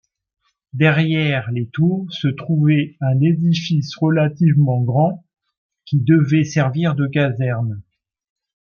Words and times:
Derrière 0.73 1.51
les 1.51 1.67
tours, 1.69 2.11
se 2.11 2.27
trouvait 2.27 2.95
un 3.01 3.21
édifice 3.21 3.95
relativement 3.97 4.81
grand 4.81 5.23
qui 5.85 5.99
devait 5.99 6.43
servir 6.43 6.95
de 6.95 7.05
caserne. 7.05 7.83